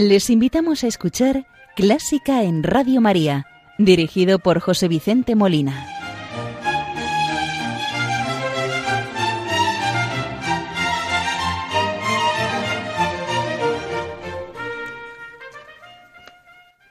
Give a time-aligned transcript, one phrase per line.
[0.00, 1.46] Les invitamos a escuchar
[1.76, 3.44] Clásica en Radio María,
[3.76, 5.86] dirigido por José Vicente Molina.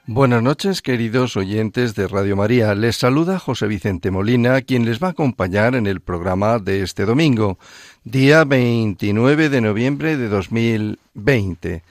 [0.06, 2.76] Buenas noches, queridos oyentes de Radio María.
[2.76, 7.06] Les saluda José Vicente Molina, quien les va a acompañar en el programa de este
[7.06, 7.58] domingo,
[8.04, 11.82] día 29 de noviembre de 2020.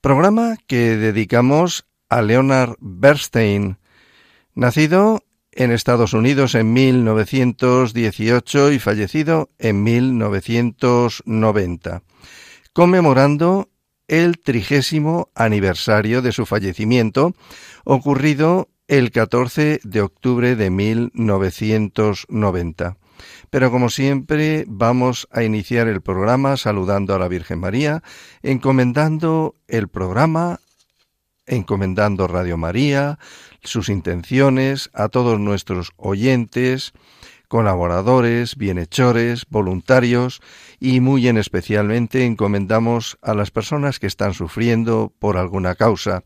[0.00, 3.76] Programa que dedicamos a Leonard Bernstein,
[4.54, 12.02] nacido en Estados Unidos en 1918 y fallecido en 1990,
[12.72, 13.68] conmemorando
[14.08, 17.34] el trigésimo aniversario de su fallecimiento,
[17.84, 22.96] ocurrido el 14 de octubre de 1990.
[23.50, 28.02] Pero como siempre vamos a iniciar el programa saludando a la Virgen María,
[28.42, 30.60] encomendando el programa,
[31.46, 33.18] encomendando Radio María,
[33.62, 36.92] sus intenciones a todos nuestros oyentes,
[37.50, 40.40] colaboradores, bienhechores, voluntarios
[40.78, 46.22] y muy en especialmente encomendamos a las personas que están sufriendo por alguna causa.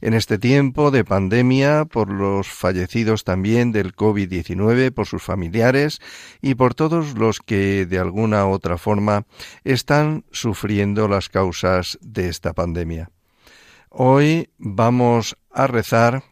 [0.00, 5.98] En este tiempo de pandemia, por los fallecidos también del COVID-19, por sus familiares
[6.40, 9.26] y por todos los que de alguna u otra forma
[9.64, 13.10] están sufriendo las causas de esta pandemia.
[13.90, 16.22] Hoy vamos a rezar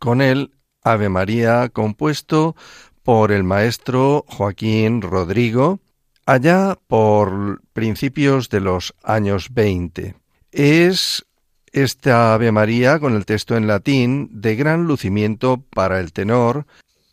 [0.00, 0.50] con el
[0.82, 2.56] Ave María compuesto
[3.02, 5.80] por el maestro Joaquín Rodrigo,
[6.26, 10.14] allá por principios de los años 20.
[10.52, 11.24] Es
[11.72, 16.66] esta Ave María con el texto en latín de gran lucimiento para el tenor,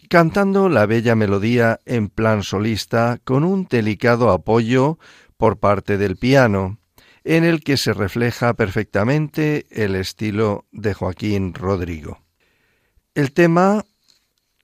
[0.10, 5.00] cantando la bella melodía en plan solista con un delicado apoyo
[5.38, 6.78] por parte del piano,
[7.24, 12.20] en el que se refleja perfectamente el estilo de Joaquín Rodrigo.
[13.16, 13.86] El tema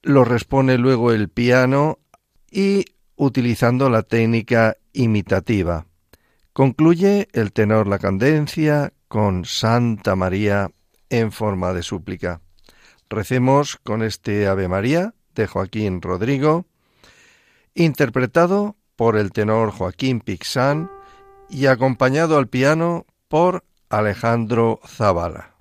[0.06, 1.98] lo responde luego el piano
[2.48, 2.84] y
[3.16, 5.86] utilizando la técnica imitativa.
[6.52, 10.70] Concluye el tenor la cadencia con Santa María
[11.10, 12.40] en forma de súplica.
[13.10, 16.66] Recemos con este Ave María de Joaquín Rodrigo,
[17.74, 20.88] interpretado por el tenor Joaquín Pixán
[21.50, 25.55] y acompañado al piano por Alejandro Zavala.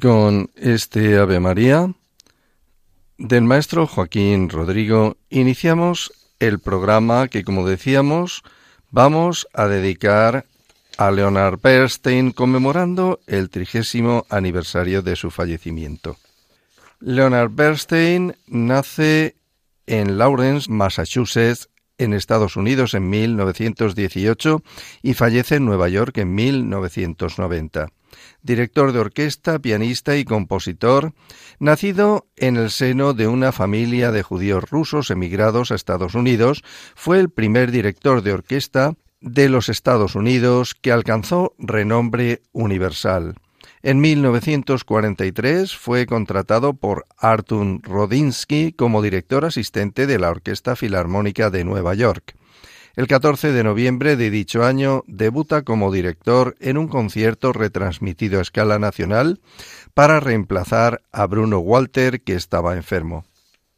[0.00, 1.92] Con este Ave María
[3.18, 8.42] del maestro Joaquín Rodrigo iniciamos el programa que, como decíamos,
[8.90, 10.46] vamos a dedicar
[10.96, 16.16] a Leonard Bernstein conmemorando el trigésimo aniversario de su fallecimiento.
[17.00, 19.34] Leonard Bernstein nace
[19.86, 21.68] en Lawrence, Massachusetts,
[22.00, 24.62] en Estados Unidos en 1918
[25.02, 27.88] y fallece en Nueva York en 1990.
[28.42, 31.12] Director de orquesta, pianista y compositor,
[31.58, 36.64] nacido en el seno de una familia de judíos rusos emigrados a Estados Unidos,
[36.94, 43.34] fue el primer director de orquesta de los Estados Unidos que alcanzó renombre universal.
[43.82, 51.64] En 1943 fue contratado por Artur Rodinsky como director asistente de la Orquesta Filarmónica de
[51.64, 52.36] Nueva York.
[52.94, 58.42] El 14 de noviembre de dicho año debuta como director en un concierto retransmitido a
[58.42, 59.40] escala nacional
[59.94, 63.24] para reemplazar a Bruno Walter que estaba enfermo.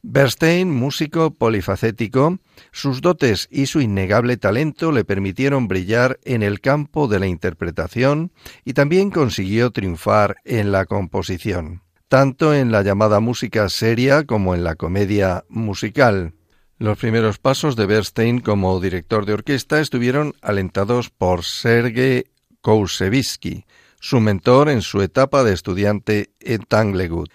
[0.04, 2.38] Bernstein, músico polifacético,
[2.72, 8.32] sus dotes y su innegable talento le permitieron brillar en el campo de la interpretación
[8.64, 14.64] y también consiguió triunfar en la composición, tanto en la llamada música seria como en
[14.64, 16.34] la comedia musical.
[16.78, 22.25] Los primeros pasos de Bernstein como director de orquesta estuvieron alentados por Sergei
[22.60, 23.66] Koussevitzky,
[24.00, 27.28] su mentor en su etapa de estudiante en Tanglewood.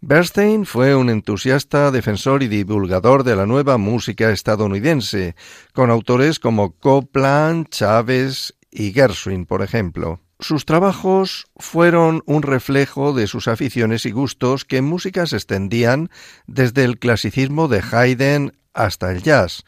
[0.00, 5.34] Bernstein fue un entusiasta defensor y divulgador de la nueva música estadounidense,
[5.72, 10.20] con autores como Copland, Chávez y Gershwin, por ejemplo.
[10.38, 16.10] Sus trabajos fueron un reflejo de sus aficiones y gustos que en música se extendían
[16.46, 19.64] desde el clasicismo de Haydn hasta el jazz.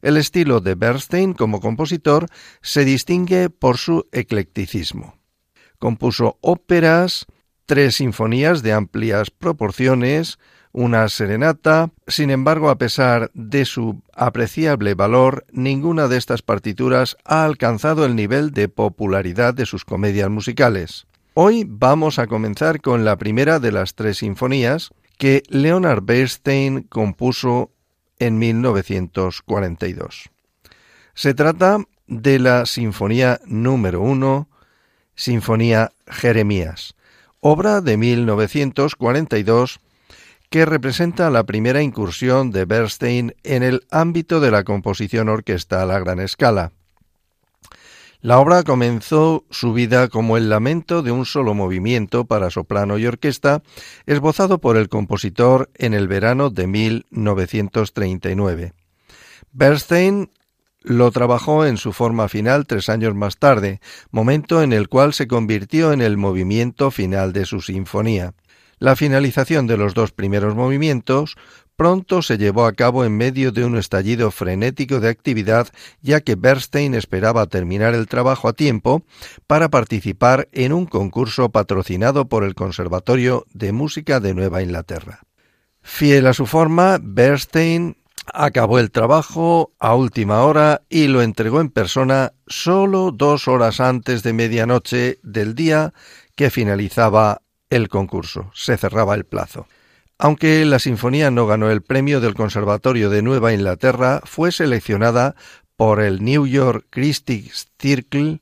[0.00, 2.28] El estilo de Bernstein como compositor
[2.60, 5.16] se distingue por su eclecticismo.
[5.80, 7.26] Compuso óperas,
[7.72, 10.38] tres sinfonías de amplias proporciones,
[10.72, 11.90] una serenata.
[12.06, 18.14] Sin embargo, a pesar de su apreciable valor, ninguna de estas partituras ha alcanzado el
[18.14, 21.06] nivel de popularidad de sus comedias musicales.
[21.32, 27.70] Hoy vamos a comenzar con la primera de las tres sinfonías que Leonard Bernstein compuso
[28.18, 30.28] en 1942.
[31.14, 34.46] Se trata de la Sinfonía número 1,
[35.14, 36.96] Sinfonía Jeremías,
[37.42, 39.80] obra de 1942
[40.48, 45.98] que representa la primera incursión de Bernstein en el ámbito de la composición orquestal a
[45.98, 46.72] gran escala.
[48.20, 53.06] La obra comenzó su vida como el lamento de un solo movimiento para soprano y
[53.06, 53.62] orquesta,
[54.06, 58.72] esbozado por el compositor en el verano de 1939.
[59.50, 60.30] Bernstein
[60.84, 63.80] lo trabajó en su forma final tres años más tarde,
[64.10, 68.34] momento en el cual se convirtió en el movimiento final de su sinfonía.
[68.78, 71.36] La finalización de los dos primeros movimientos
[71.76, 75.68] pronto se llevó a cabo en medio de un estallido frenético de actividad,
[76.00, 79.04] ya que Bernstein esperaba terminar el trabajo a tiempo
[79.46, 85.20] para participar en un concurso patrocinado por el Conservatorio de Música de Nueva Inglaterra.
[85.80, 87.96] Fiel a su forma, Bernstein
[88.32, 94.22] acabó el trabajo a última hora y lo entregó en persona solo dos horas antes
[94.22, 95.92] de medianoche del día
[96.36, 98.50] que finalizaba el concurso.
[98.54, 99.66] Se cerraba el plazo.
[100.18, 105.34] Aunque la sinfonía no ganó el premio del Conservatorio de Nueva Inglaterra, fue seleccionada
[105.76, 108.40] por el New York Critics Circle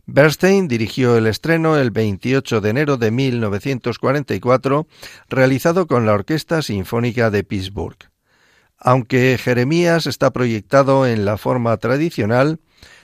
[0.07, 4.88] Bernstein dirigió el estreno el 28 de enero de 1944,
[5.29, 7.97] realizado con la Orquesta Sinfónica de Pittsburgh.
[8.77, 12.59] Aunque Jeremías está proyectado en la forma tradicional,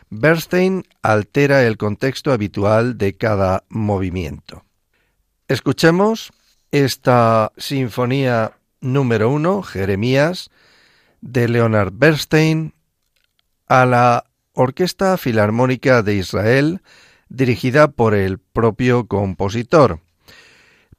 [0.10, 4.66] Bernstein altera el contexto habitual de cada movimiento.
[5.48, 6.32] Escuchemos
[6.72, 10.52] esta sinfonía número uno, Jeremías,
[11.22, 12.74] de Leonard Bernstein,
[13.68, 14.26] a la
[14.62, 16.82] Orquesta Filarmónica de Israel,
[17.30, 20.02] dirigida por el propio compositor.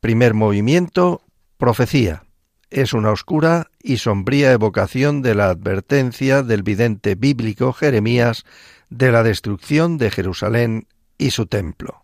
[0.01, 1.23] Primer movimiento,
[1.59, 2.25] Profecía.
[2.71, 8.45] Es una oscura y sombría evocación de la advertencia del vidente bíblico Jeremías
[8.91, 12.02] de la destrucción de Jerusalén y su templo.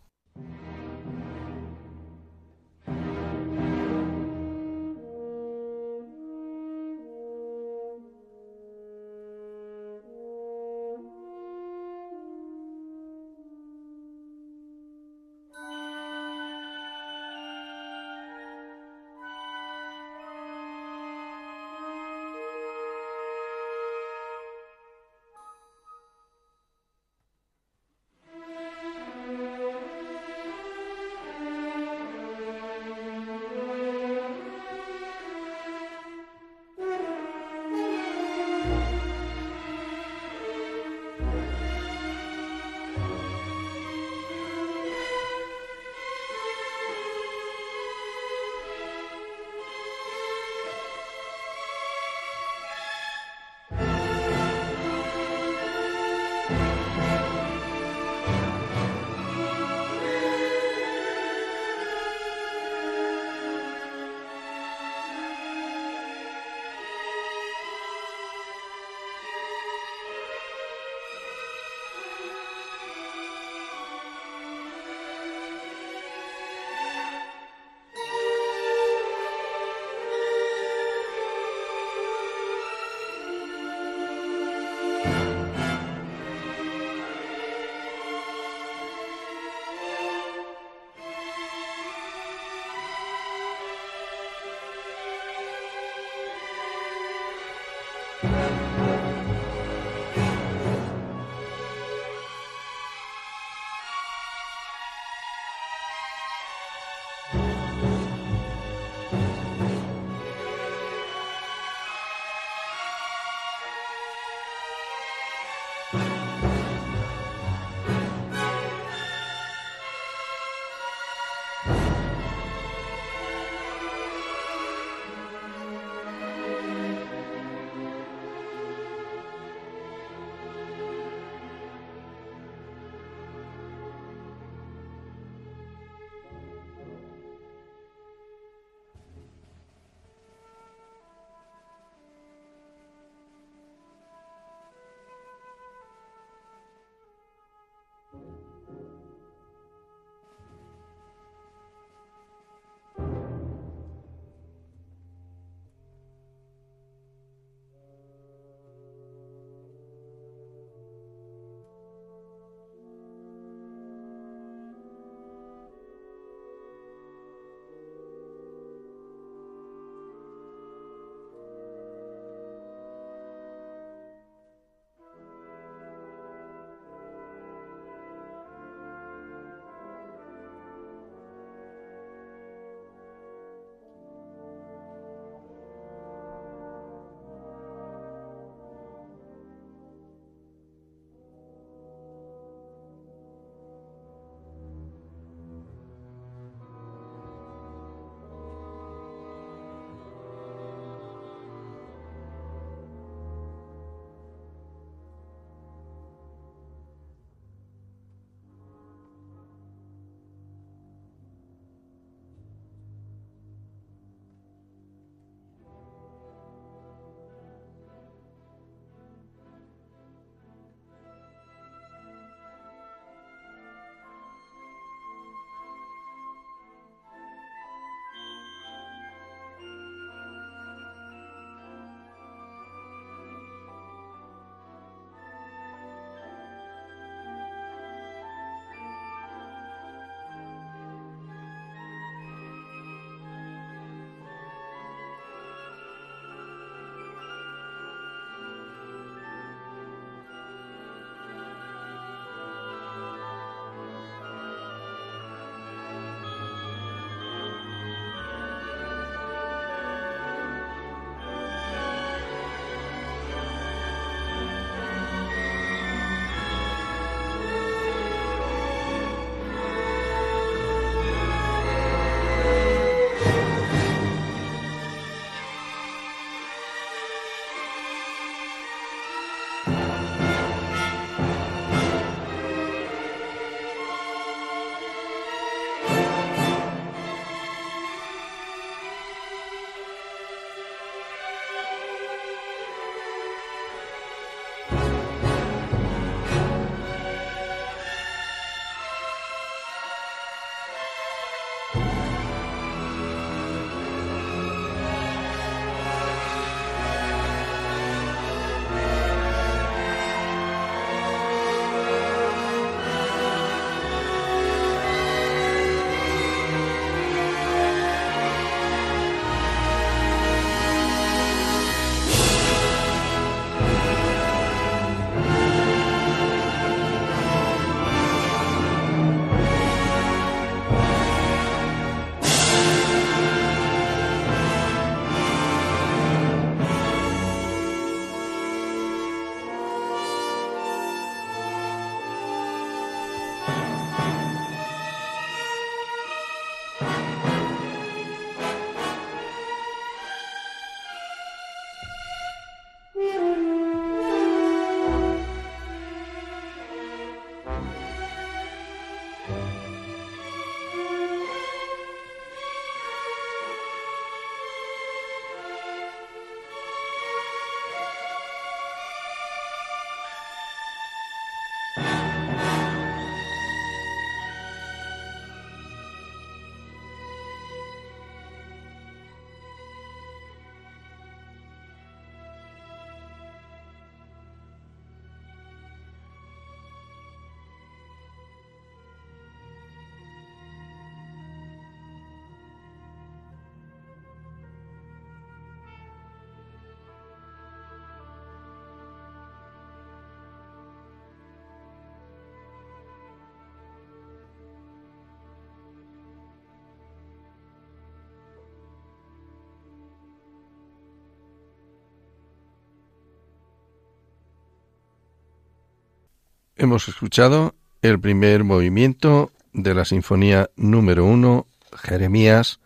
[416.60, 422.58] Hemos escuchado el primer movimiento de la Sinfonía número uno, Jeremías,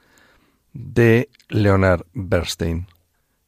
[0.73, 2.87] de Leonard Bernstein.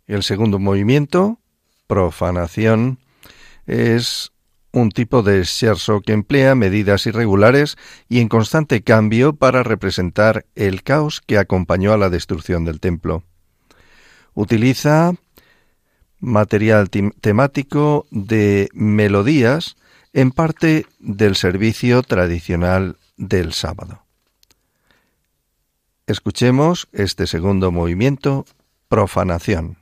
[0.06, 1.38] El segundo movimiento,
[1.86, 2.98] Profanación,
[3.66, 4.32] es
[4.70, 7.78] un tipo de scherzo que emplea medidas irregulares
[8.10, 13.22] y en constante cambio para representar el caos que acompañó a la destrucción del templo.
[14.34, 15.14] Utiliza
[16.20, 19.76] material temático de melodías
[20.14, 24.04] en parte del servicio tradicional del sábado.
[26.06, 28.46] Escuchemos este segundo movimiento,
[28.88, 29.76] profanación.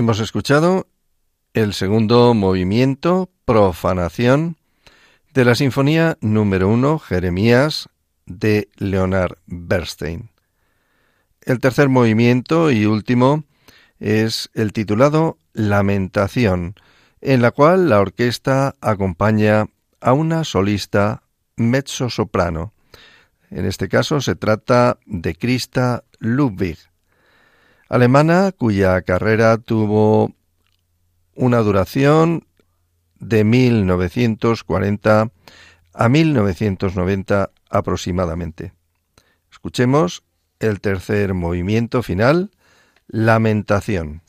[0.00, 0.86] Hemos escuchado
[1.52, 4.56] el segundo movimiento, Profanación,
[5.34, 7.90] de la Sinfonía número 1, Jeremías,
[8.24, 10.30] de Leonard Bernstein.
[11.42, 13.44] El tercer movimiento y último
[13.98, 16.76] es el titulado Lamentación,
[17.20, 19.66] en la cual la orquesta acompaña
[20.00, 21.24] a una solista
[21.56, 22.72] mezzo-soprano.
[23.50, 26.89] En este caso se trata de Christa Ludwig,
[27.90, 30.32] alemana cuya carrera tuvo
[31.34, 32.46] una duración
[33.18, 35.30] de 1940
[35.92, 38.72] a 1990 aproximadamente.
[39.50, 40.22] Escuchemos
[40.60, 42.52] el tercer movimiento final,
[43.08, 44.22] Lamentación.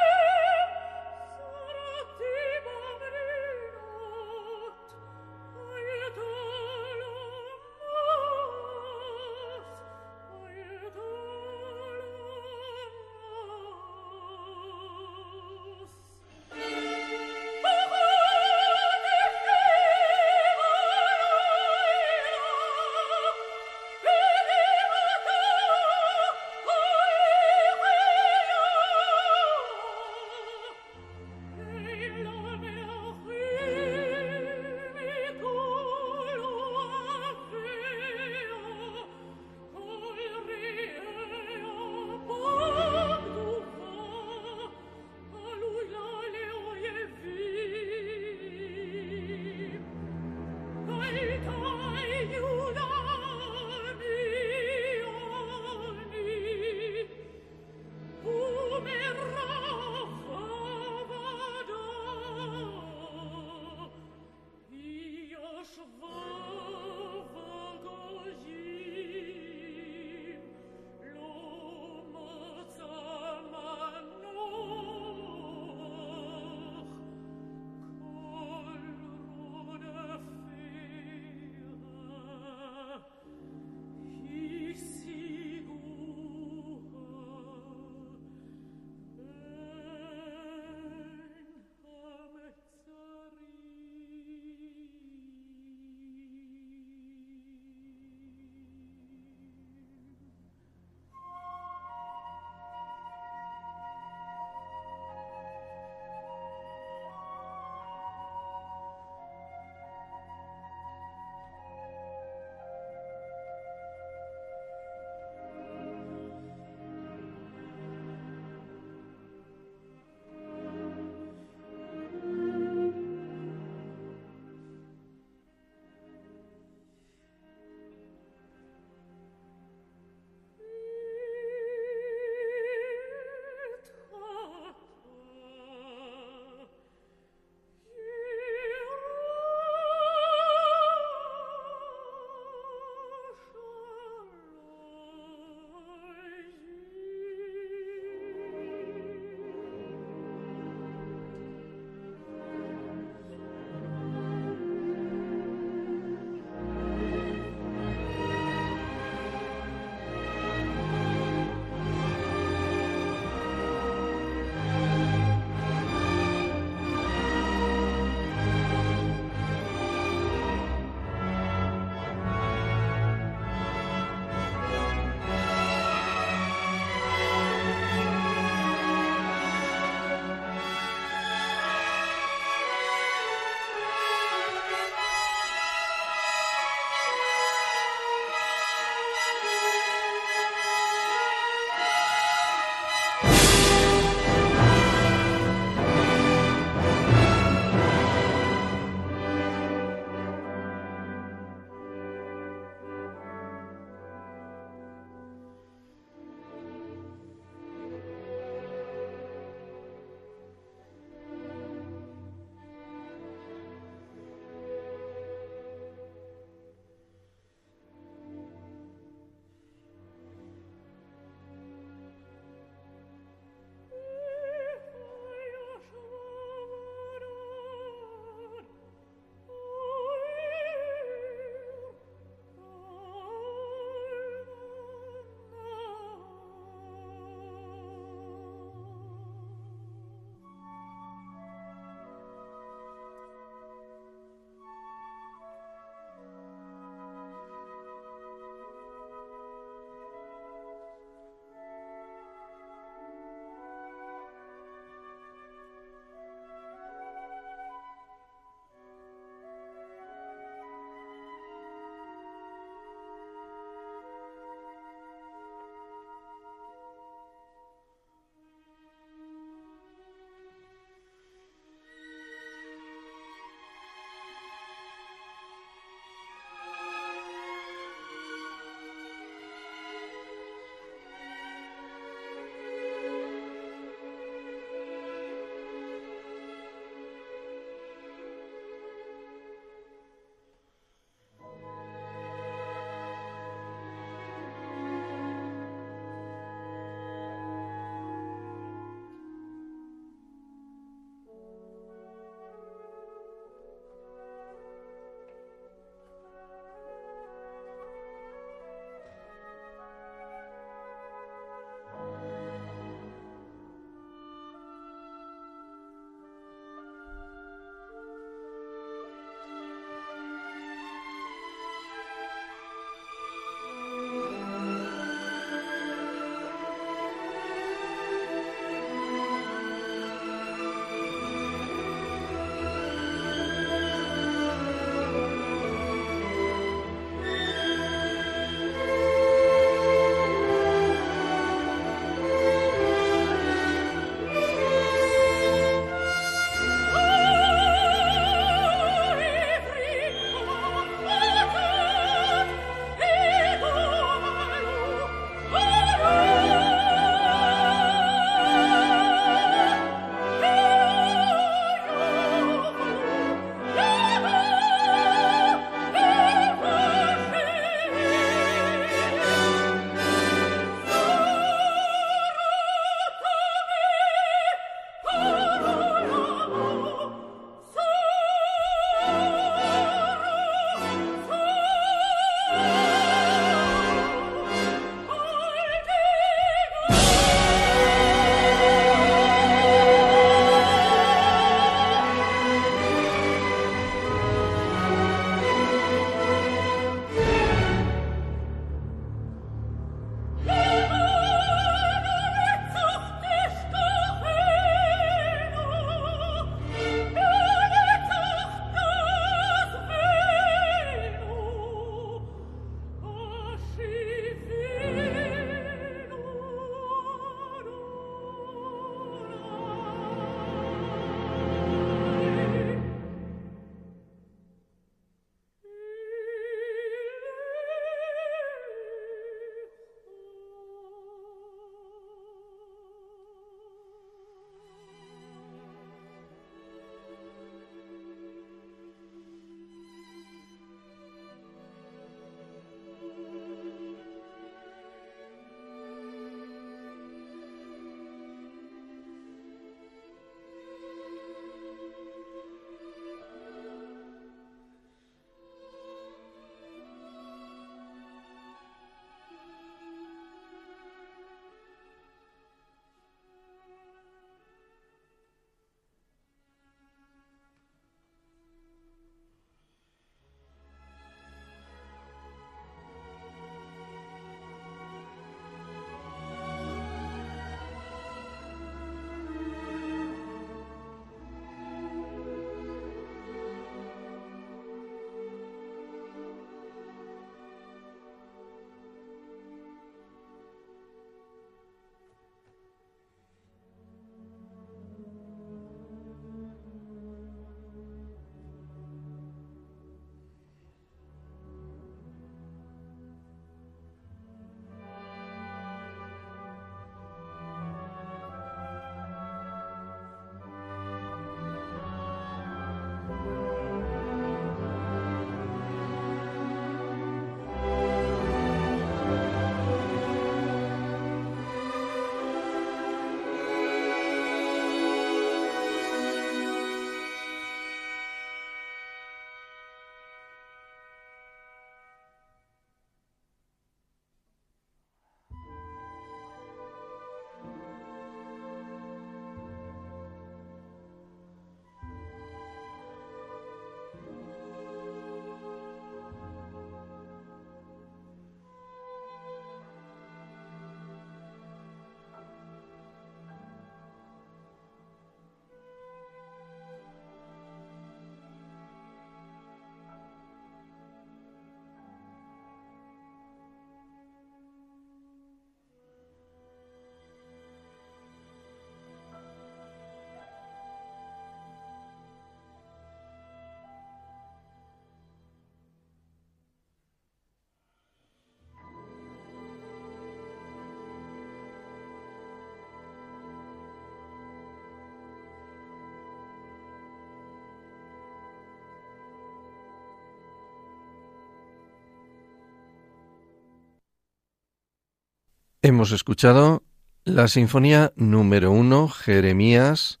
[595.64, 596.64] Hemos escuchado
[597.04, 600.00] la Sinfonía número 1, Jeremías,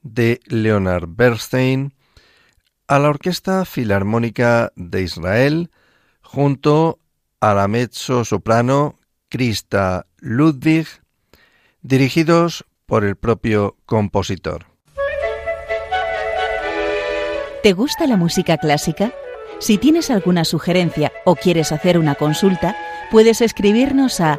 [0.00, 1.92] de Leonard Bernstein,
[2.88, 5.70] a la Orquesta Filarmónica de Israel,
[6.22, 6.98] junto
[7.40, 8.98] a la mezzo soprano
[9.28, 10.86] Krista Ludwig,
[11.82, 14.64] dirigidos por el propio compositor.
[17.62, 19.12] ¿Te gusta la música clásica?
[19.58, 22.74] Si tienes alguna sugerencia o quieres hacer una consulta,
[23.10, 24.38] puedes escribirnos a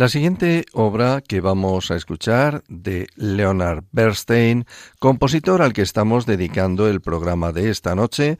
[0.00, 4.64] La siguiente obra que vamos a escuchar de Leonard Bernstein,
[4.98, 8.38] compositor al que estamos dedicando el programa de esta noche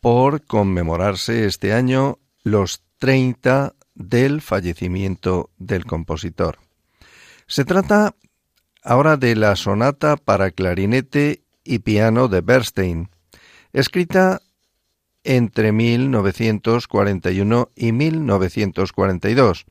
[0.00, 6.60] por conmemorarse este año los 30 del fallecimiento del compositor.
[7.46, 8.14] Se trata
[8.82, 13.10] ahora de la sonata para clarinete y piano de Bernstein,
[13.74, 14.40] escrita
[15.24, 19.66] entre 1941 y 1942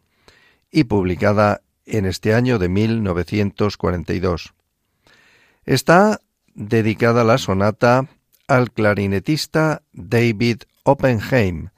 [0.72, 4.53] y publicada en este año de 1942.
[5.65, 6.22] Está
[6.53, 8.07] dedicada la sonata
[8.47, 11.69] al clarinetista David Oppenheim,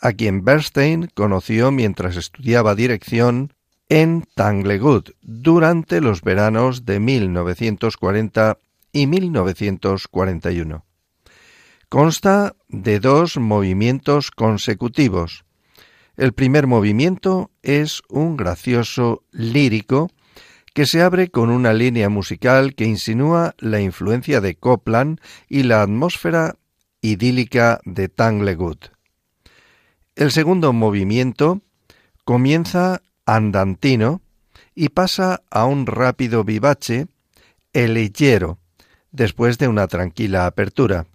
[0.00, 3.52] a quien Bernstein conoció mientras estudiaba dirección
[3.88, 8.58] en Tanglewood durante los veranos de 1940
[8.92, 10.84] y 1941.
[11.88, 15.44] Consta de dos movimientos consecutivos,
[16.18, 20.10] el primer movimiento es un gracioso lírico
[20.74, 25.80] que se abre con una línea musical que insinúa la influencia de Copland y la
[25.80, 26.56] atmósfera
[27.00, 28.78] idílica de Tanglewood.
[30.16, 31.60] El segundo movimiento
[32.24, 34.20] comienza andantino
[34.74, 37.06] y pasa a un rápido vivace
[37.72, 38.58] elegero
[39.12, 41.06] después de una tranquila apertura.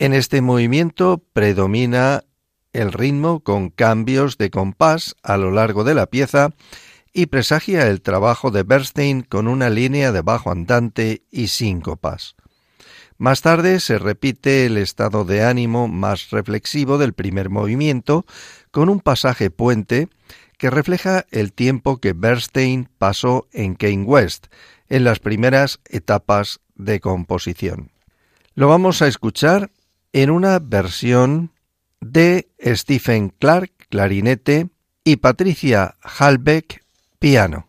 [0.00, 2.24] En este movimiento predomina
[2.72, 6.50] el ritmo con cambios de compás a lo largo de la pieza
[7.12, 12.36] y presagia el trabajo de Bernstein con una línea de bajo andante y síncopas.
[13.18, 18.24] Más tarde se repite el estado de ánimo más reflexivo del primer movimiento
[18.70, 20.08] con un pasaje puente
[20.58, 24.46] que refleja el tiempo que Bernstein pasó en Kane West
[24.88, 27.92] en las primeras etapas de composición.
[28.54, 29.70] Lo vamos a escuchar
[30.12, 31.51] en una versión
[32.02, 34.68] de Stephen Clark, clarinete,
[35.04, 36.84] y Patricia Halbeck,
[37.18, 37.68] piano.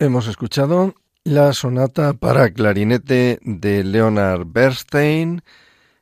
[0.00, 0.94] Hemos escuchado
[1.24, 5.42] la sonata para clarinete de Leonard Bernstein,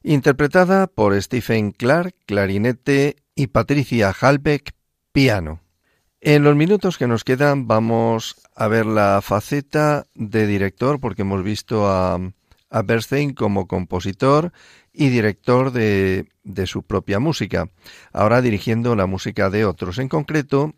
[0.03, 4.75] interpretada por Stephen Clark, clarinete, y Patricia Halbeck,
[5.13, 5.63] piano.
[6.21, 11.43] En los minutos que nos quedan vamos a ver la faceta de director, porque hemos
[11.43, 12.21] visto a,
[12.85, 14.53] Bernstein como compositor
[14.93, 17.71] y director de, de su propia música,
[18.13, 19.97] ahora dirigiendo la música de otros.
[19.99, 20.75] En concreto,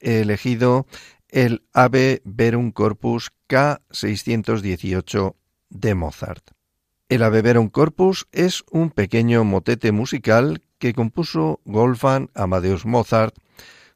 [0.00, 0.86] he elegido
[1.28, 5.34] el Ave Verum Corpus K618
[5.70, 6.50] de Mozart.
[7.08, 13.34] El Ave Corpus es un pequeño motete musical que compuso Wolfgang Amadeus Mozart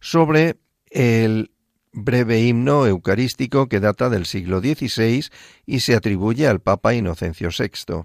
[0.01, 0.57] sobre
[0.91, 1.53] el
[1.93, 5.27] breve himno eucarístico que data del siglo XVI
[5.67, 8.05] y se atribuye al Papa Inocencio VI.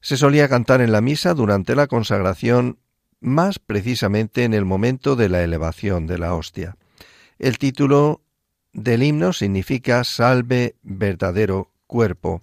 [0.00, 2.78] Se solía cantar en la misa durante la consagración,
[3.20, 6.76] más precisamente en el momento de la elevación de la hostia.
[7.38, 8.22] El título
[8.72, 12.42] del himno significa Salve verdadero cuerpo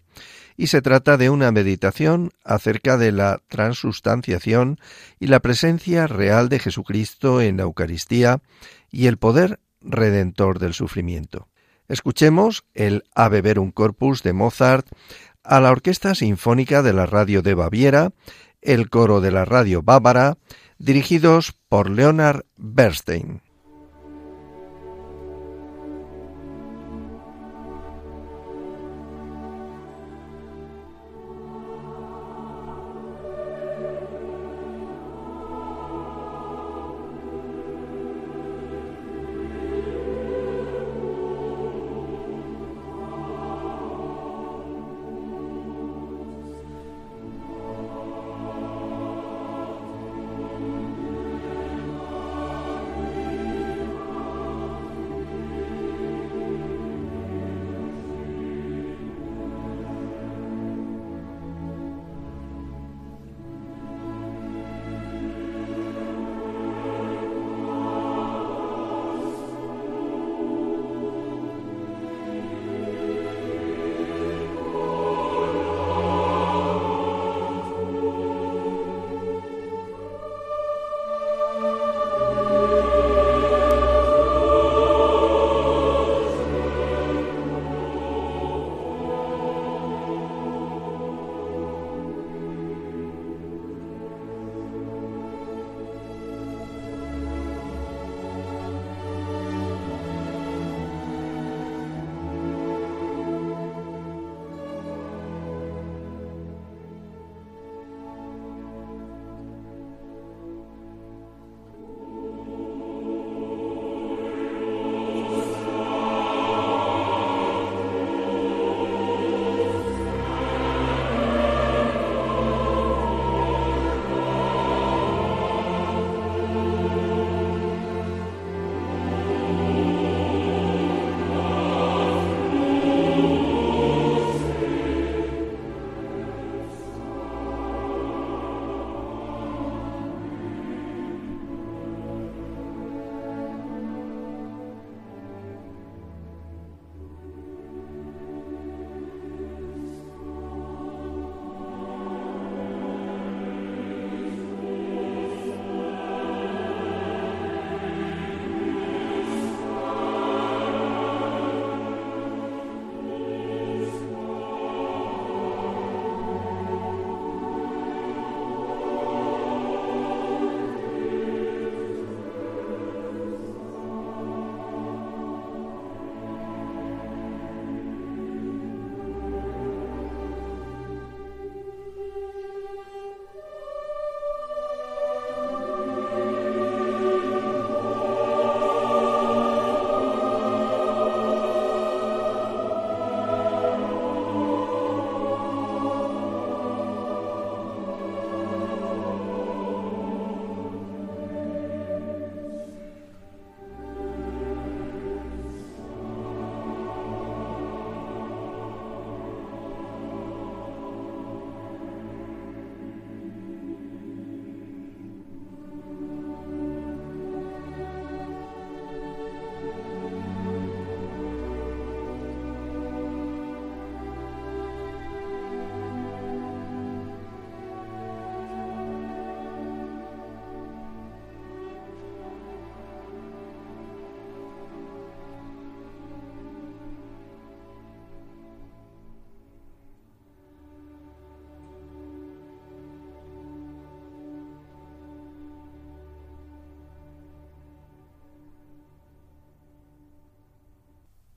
[0.57, 4.80] y se trata de una meditación acerca de la transustanciación
[5.19, 8.41] y la presencia real de Jesucristo en la Eucaristía
[8.91, 11.47] y el poder redentor del sufrimiento.
[11.88, 14.88] Escuchemos el Ave Verum Corpus de Mozart
[15.43, 18.11] a la Orquesta Sinfónica de la Radio de Baviera,
[18.61, 20.38] el coro de la Radio Bávara,
[20.80, 23.46] dirigidos por Leonard Bernstein.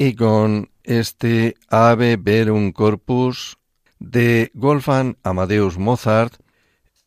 [0.00, 3.58] Y con este Ave Verum Corpus
[3.98, 6.32] de Wolfgang Amadeus Mozart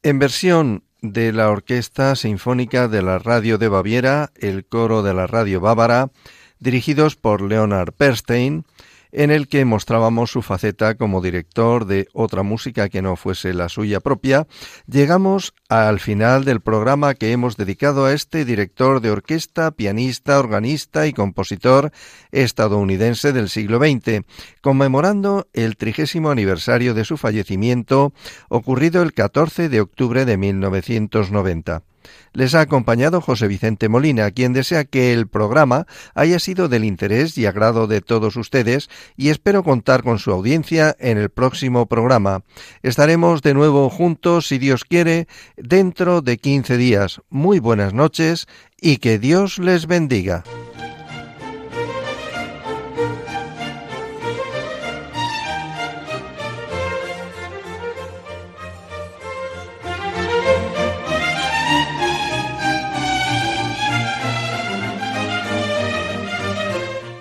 [0.03, 5.25] en versión de la Orquesta Sinfónica de la Radio de Baviera, el coro de la
[5.25, 6.11] Radio Bávara,
[6.59, 8.63] dirigidos por Leonard Bernstein,
[9.13, 13.69] en el que mostrábamos su faceta como director de otra música que no fuese la
[13.69, 14.47] suya propia,
[14.87, 21.05] llegamos al final del programa que hemos dedicado a este director de orquesta, pianista, organista
[21.05, 21.91] y compositor
[22.31, 24.25] estadounidense del siglo XX,
[24.61, 28.13] conmemorando el trigésimo aniversario de su fallecimiento
[28.49, 31.83] ocurrido el 14 de octubre de 1990.
[32.33, 35.85] Les ha acompañado José Vicente Molina, quien desea que el programa
[36.15, 40.95] haya sido del interés y agrado de todos ustedes y espero contar con su audiencia
[40.99, 42.43] en el próximo programa.
[42.81, 45.27] Estaremos de nuevo juntos, si Dios quiere,
[45.57, 47.21] dentro de 15 días.
[47.29, 48.47] Muy buenas noches
[48.79, 50.43] y que Dios les bendiga.